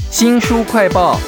[0.00, 1.18] 新书快报，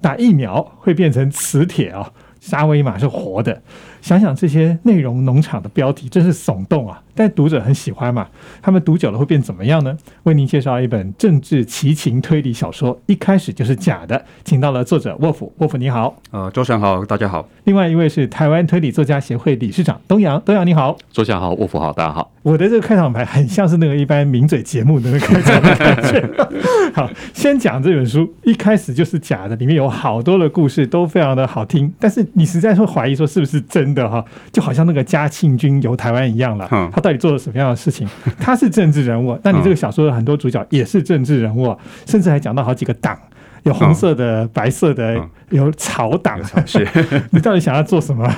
[0.00, 3.62] 打疫苗会变成磁铁啊、沙威玛是活的。
[4.06, 7.02] 想想这些内容农场的标题，真是耸动啊！
[7.12, 8.28] 但读者很喜欢嘛，
[8.62, 9.96] 他们读久了会变怎么样呢？
[10.22, 15.52] 为您介绍一本政治奇情推理小说，一开始就是假的，请到了作者沃夫。
[15.58, 17.48] 沃夫你好，呃，周翔好，大家好。
[17.64, 22.30] 另外一位是台湾推理作家协会理事长东阳，东阳你好，周翔好，沃夫好，大家好。
[22.44, 26.30] 我的这个开场白很像是那个一般名嘴节目的那个开场的感觉。
[26.94, 34.24] 好，先讲这本书，一开始就是假的，里面有好多的故事都非常的好听，但是你实在会怀疑说是不是真的哈？
[34.52, 38.08] 就好像那个嘉庆君游台湾一样了，他到底做了什么样的事情？
[38.40, 43.16] 他是政治人物，但你这个小说的很多主角也是政治人物，甚至还讲到好几个党，
[43.62, 45.20] 有红色的、白色的，
[45.50, 46.86] 有草党，是
[47.30, 48.28] 你到底想要做什么？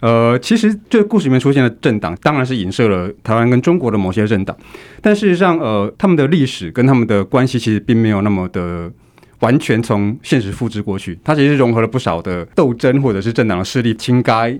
[0.00, 4.56] 呃，其实这个故事里面出现的政党，当然是影射了台湾跟中国的某些政党，
[5.02, 8.90] 但事实上，呃，他们的历史跟他们的关系其实并没有那么的
[9.40, 14.58] 完全从现实复制过去，它其实融合了不少的斗争或者是政党的势力情该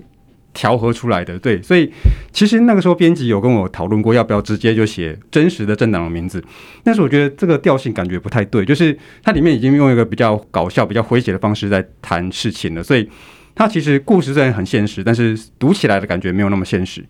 [0.53, 1.37] 调和出来的。
[1.39, 1.91] 对，所以
[2.31, 6.43] 其实那个时候编辑有跟我讨论过，要不要直接就写真实的政党的名字，
[6.83, 13.09] 但是我觉得这个调性感觉不太对，就是它里面已经用一个比较搞笑、比较诙谐的方式在谈事情了，所以。
[13.53, 17.03] 它其实故事虽然很现实，但是读起来的感觉没有那么现实。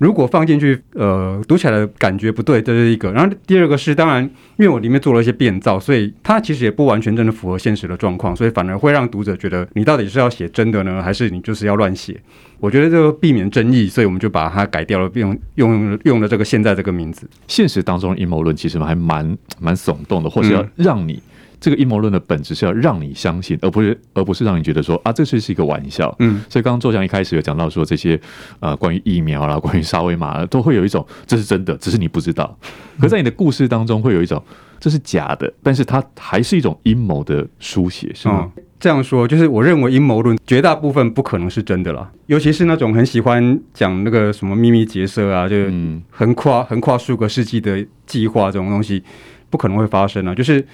[0.00, 3.12] 如果放进去，呃，读起来的感觉不对，这是一个。
[3.12, 4.24] 然后第二个是，当然，
[4.56, 12.18] 因为我里面做了一些变造，所以它其实也不完全真的符合现实的状况，所以反而会让读者觉得你到底是要写真的呢，还是你就是要乱写？
[12.60, 17.28] 我觉得这个避免争议，所以我们就把它改掉了，用用用了这个现在这个名字。
[17.46, 21.22] 现实当中阴谋论其实还蛮蛮耸动的，或是要让你。
[21.60, 26.14] 这个阴谋论的本质是要让你相信，而不是而不是让你觉得说啊，这是是一个玩笑。
[26.18, 28.18] 嗯，所以刚刚周翔一开始有讲到说这些
[28.60, 32.58] 呃关于疫苗啦，关于沙威玛都会有一种这是真的，只是你不知道。
[32.98, 34.42] 可在你的故事当中会有一种
[34.78, 38.50] 这是假的，但是它还是一种阴谋的书写，是吗？
[38.78, 49.02] 这样说就是我认为阴谋论绝大部分不可能是真的啦，尤其是那种很喜欢讲那个什么秘密结社啊，就是横跨横跨数个世纪的计划这种东西，
[49.50, 50.66] 不可能会发生啊，就是。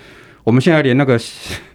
[0.47, 1.19] 我们现在连那个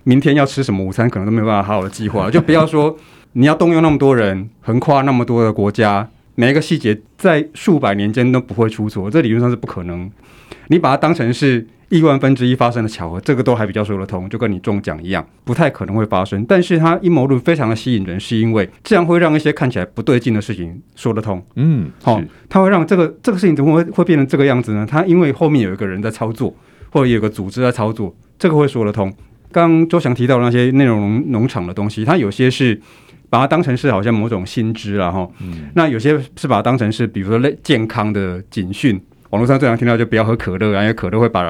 [0.05, 2.95] 明天要吃什么午餐，可能都没有办法好好的计划，就不要说
[3.33, 10.09] 你要动用那么多人，横跨那么多的国家，每一个细节在数百年间都不会出错，这理论上是不可能。
[10.69, 16.45] 你把它当成是亿万分之一发生的巧合，这个都还比较说得通，就跟你中奖一样，不太可能会发生。
[16.45, 21.43] 但是它阴谋论非常的吸引人，是因为这样会让一些看起来不对劲的事情说得通。
[21.57, 24.87] 嗯，好，它会让这个这个事情怎么会会变成这个样子呢？
[24.89, 26.55] 它因为后面有一个人在操作，
[26.89, 28.15] 或者有个组织在操作。
[28.41, 29.13] 这个会说得通。
[29.51, 32.81] 刚周翔提到那些内容农场的东西，它有些是
[33.29, 35.29] 把它当成是好像某种新知了哈。
[35.75, 38.99] 那有些是把它当成是，比如说类健康的警讯。
[39.31, 41.43] 网络上最常听到就不要喝可乐啊，因为可乐会把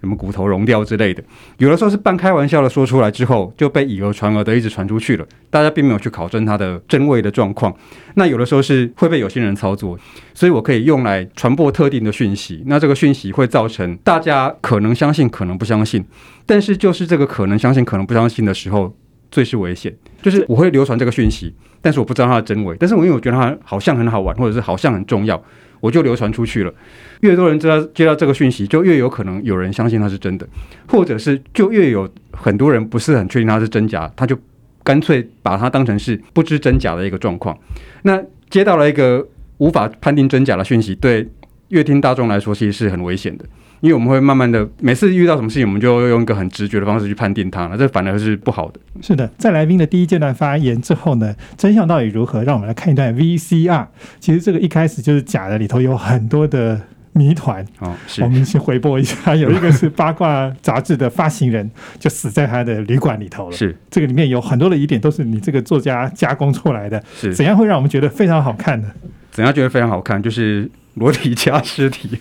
[0.00, 1.22] 什么骨头溶掉之类的。
[1.58, 7.74] 有的时候是半开玩笑的说出来之后，就被以讹传讹的一直传出去了，大家并没有去考证它的真伪的状况。
[8.14, 9.98] 那有的时候是会被有心人操作，
[10.34, 12.62] 所以我可以用来传播特定的讯息。
[12.66, 16.04] 那这个讯息会造成大家可能相信，可能不相信。
[16.46, 18.92] 但是就是这个可能相信，可能不相信的时候，
[19.30, 19.94] 最是危险。
[20.20, 22.76] 就是我会流传这个讯息，但是我不知道它的真伪。
[22.80, 25.40] 但是我因为我觉得它好像很好玩，或者是好像很重要。
[25.80, 26.72] 我就流传出去了，
[27.20, 30.46] 越多人知道接到这个讯息，就越有可能有人相信它是真的，
[30.88, 34.38] 或者是就越有很多人不是很确定它是真假，他就
[34.82, 37.56] 干脆把它当成是不知真假的一个状况。
[38.02, 39.26] 那接到了一个
[39.58, 41.28] 无法判定真假的讯息，对
[41.68, 43.44] 乐听大众来说其实是很危险的。
[43.80, 48.80] 因为我们会慢慢的，每次遇到什么事情，我们就用一个很直觉的方式去判定它了，这反而是不好的。
[49.00, 52.44] 是的，在来宾的第一阶段发言之后呢，真相到底如何？
[52.44, 53.86] 让我们来看一段 VCR。
[54.18, 56.78] 其实这个一开始就是假的，里头有很多的
[57.12, 57.64] 谜团。
[57.78, 58.22] 哦，是。
[58.22, 63.56] 我们先回播一下，有一个是八卦杂志的发行人，就死在他的旅馆里头了。
[63.56, 63.74] 是。
[63.90, 67.02] 这个里面有很多的疑点，都是你这个作家加工出来的。
[67.16, 67.34] 是。
[67.34, 68.88] 怎样会让我们觉得非常好看呢？
[69.30, 70.22] 怎样觉得非常好看？
[70.22, 72.10] 就是裸体加尸体。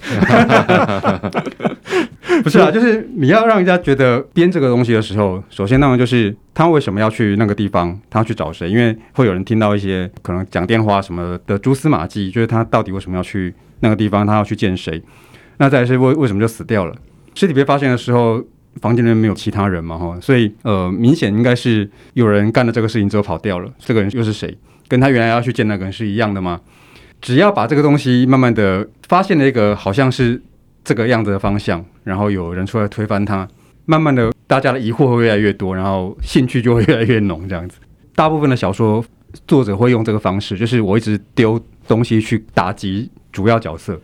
[2.43, 8.69] 不是啊，就是你要让人家觉得编这个东西的时候，首先当然就是他为什么要去那个地方，他要去找谁？
[8.69, 15.01] 因为会有人听到一些可能讲电话什么的蛛丝马迹，就是他到底为什么要去那个地方，他要去见谁？
[15.57, 16.95] 那再是为为什么就死掉了？
[17.35, 18.41] 尸体被发现的时候，
[18.81, 23.69] 房间里面没有其他人嘛，哈，所以呃，明显应该是有人干了这个事情之后跑掉了。
[23.79, 24.57] 这个人又是谁？
[24.87, 26.61] 跟他原来要去见那个人是一样的吗？
[27.21, 30.41] 只要把这个东西慢慢的发现了一个好像是。
[30.81, 33.47] 这个样子的方向，然后有人出来推翻它，
[33.85, 37.47] 慢慢的，大家的疑惑会越来越多，然后兴趣就会越来越浓。
[37.47, 37.77] 这样子，
[38.15, 39.03] 大部分的小说
[39.45, 43.99] 作者会用这个方式，就是我一直丢东西去打击主要角色，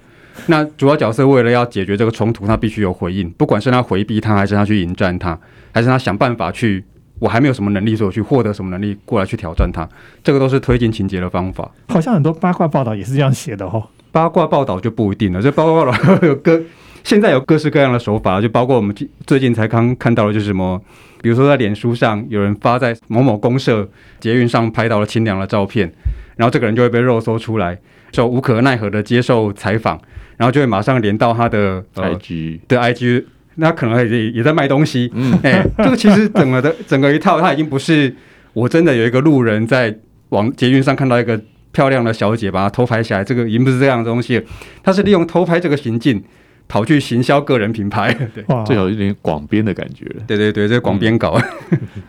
[0.47, 5.39] 那主要角色为了要解决这个冲突，他必须有回应，不管是他回避他，还是他去迎战他，
[5.73, 6.83] 还是他想办法去，
[7.19, 9.88] 我还没有什么能力，所以我去获得什么能力过来去挑战它，
[10.23, 11.69] 这个都是推进情节的方法。
[11.89, 13.83] 好像很多八卦报道也是这样写的哦。
[14.12, 16.62] 八卦报道就不一定了，这八卦报道有各
[17.03, 18.95] 现在有各式各样的手法，就包括我们
[19.27, 20.81] 最近才刚看到的，就是什么，
[21.21, 23.88] 比如说在脸书上有人发在某某公社
[24.19, 25.91] 捷运上拍到了清凉的照片，
[26.35, 27.77] 然后这个人就会被肉搜出来，
[28.12, 30.00] 就无可奈何的接受采访，
[30.38, 38.13] 然后就会马上连到他的 IG 的 IG，那可能也也在卖东西，嗯， 哎，这个其实整个的 整个一套，它已经不是
[38.53, 39.95] 我真的有一个路人在
[40.29, 41.39] 往捷运上看到一个
[41.71, 44.41] 漂亮的小姐把她偷拍下来，这个已经不是这样的东西，
[44.83, 46.23] 他是利用偷拍这个行径。
[46.67, 50.03] 跑去行销个人品牌， 对，这有一点广编的感觉。
[50.25, 51.39] 对对对，这广编稿。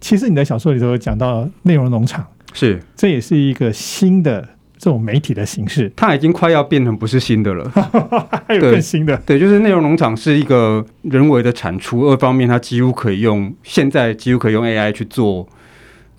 [0.00, 2.80] 其实你的小说里头讲到内容农场，是。
[2.96, 4.48] 这也是一个新的
[4.78, 7.70] 这种媒体的形式，它已经快要变成不是新的了，
[8.46, 9.16] 还有更新的。
[9.26, 15.48] 对，就是内容农场是一个人为的产出，二方面它几乎可以用现在几乎可以用 AI 去做。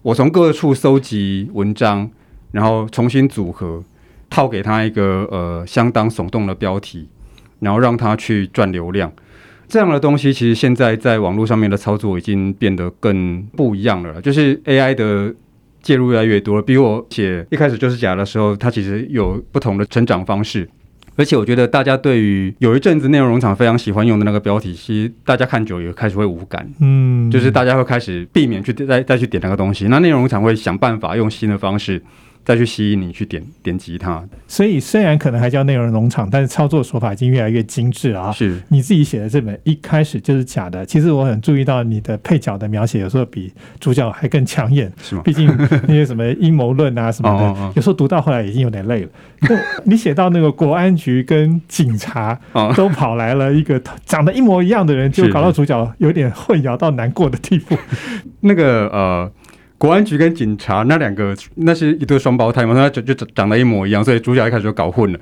[0.02, 2.10] 我从各处搜集文章，
[2.52, 3.84] 然后重新组合，
[4.30, 7.08] 套给他一个呃相当耸动的标题。
[7.60, 9.12] 然后让他去赚流量，
[9.68, 14.22] 这样的东西其实现在在网络上面的操作已经变得更不一样了。
[14.22, 15.34] 就是 AI 的
[15.82, 16.62] 介入越来越多了。
[16.62, 20.70] 比我写一开始就是假的时候，它其实有不同的成长方式。
[21.16, 26.70] 而且我觉得大家对于有一阵子内容农场非常喜欢用的那个标题，其实大家看久也开始会无感。
[26.80, 29.88] 嗯，就是大家会开始避免去再再去点那个东西。
[29.88, 32.00] 那内容农场会想办法用新的方式。
[32.48, 38.32] 再去吸引你去点点击它，所以虽然可能还叫内容农场，但是操作手法已经越来越精致啊。
[38.32, 43.52] 是你自己写的这本一开始就是假的，其实我很注意到你的配角的描写，有时候比
[43.82, 45.22] 主角还更抢眼，是吗？
[45.26, 49.10] 毕竟那些什么阴谋论啊什么的， 有时候读到后来已经有点累了。
[49.84, 52.40] 你写到那个国安局跟警察
[52.78, 57.76] 都跑来了一个长得一模一样的人，就搞到主角有点混淆到难过的地步。
[58.40, 59.30] 那个呃。
[59.78, 62.74] 国安局跟警察那两个，那是一对双胞胎嘛？
[62.74, 65.20] 那就就长得一模一样，所以主角一开始就搞混了。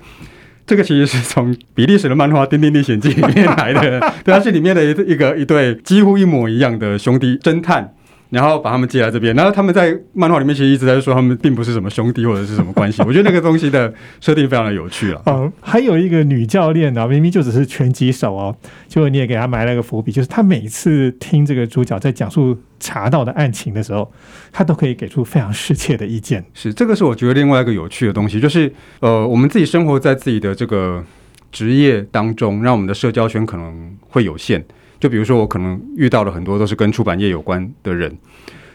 [0.66, 7.94] 这个其实是从比利时的漫画《丁丁历险记》里面来的， 对，它是里面的一一个一对几乎一模一样的兄弟侦探。
[8.30, 13.02] 然后把他们接来这边，然后他们在漫画里面其实一直在说他们并不是什么兄弟或者是什么关系。
[13.08, 15.22] 我觉得那个东西的设定非常的有趣了。
[15.28, 18.56] 嗯，还有一个女教练啊，明明就只是拳击手哦，
[18.88, 24.12] 结果你也给她埋了个伏笔，就是她每次听这个主角在讲述查到的案情的时候，
[24.52, 26.44] 她都可以给出非常适切的意见。
[26.54, 31.04] 是，这个是我觉得另外一个有趣的东西，就是呃，我们自己生活在自己的这个
[31.52, 34.66] 职业当中，让我们的社交圈可能会有限。
[35.00, 38.16] 就比如说，我可能遇到了很多都是跟出版业有关的人，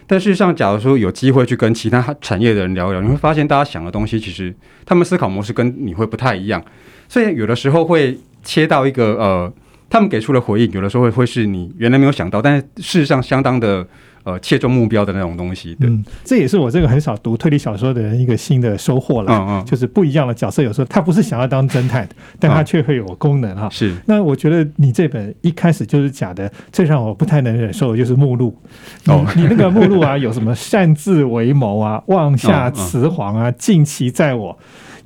[0.06, 6.62] 但事实上，假如说有机会去跟其他产业的人聊一聊，你会发现大家想的东西，其实他们思考模式跟你会不太一样，
[7.08, 9.52] 所以有的时候会切到一个呃，
[9.88, 13.86] 他们给出的回应，有的时候会会是你原来没有想到，但是事实上相当的。
[14.30, 23.68] 呃，切中目标的那种东西，嗯，这也是我这个很少读推理小说的人一个新的收获了，嗯嗯，就是不一样的角色，有时候他不是想要当侦探，但他却会有功能哈。
[23.70, 28.56] 是，那我觉得你这本一开始就是假的，最让我不太能忍受的就是目录。
[29.06, 34.56] 哦，你那个目录啊，有什么擅自为谋啊，妄下雌黄啊，尽其在我，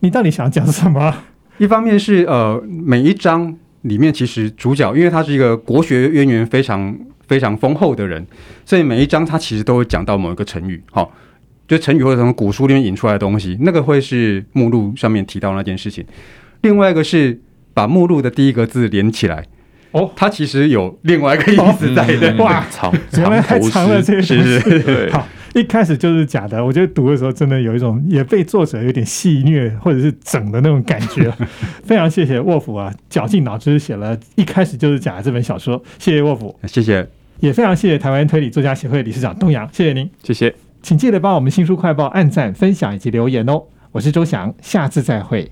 [0.01, 1.15] 你到底想讲什么？
[1.57, 6.95] 一方面是呃，每一章里面其实主角，因为他是一个国学渊源非常。
[7.27, 8.27] 非常丰厚的人，
[8.65, 11.13] 所以每一章他其实都会讲到某一个成语，好，
[11.67, 16.05] 就成语或者从古书里面引出来的东西，那个会是目录上面提到那件事情。
[16.63, 17.41] 另外一个是
[17.73, 19.45] 把目录的第一个字连起来，
[19.91, 22.35] 哦，它其实有另外一个意思在的。
[22.37, 25.11] 哇，藏原来还藏了这些东西。
[25.11, 31.33] 好，一开始就是假的，我觉得读的时候真的有一种也被作者有点戏虐或者是整的那种感觉。
[31.85, 37.09] 非常谢谢沃夫啊，绞尽脑汁写了一开始就是假的这本小说，谢谢沃夫，谢谢。
[37.41, 43.63] 也非常谢谢台湾推理作家协会理事长东阳，谢谢您，谢谢，请记得帮我们新书快报按赞、分享以及留言哦。
[43.93, 45.51] 我是周翔，下次再会。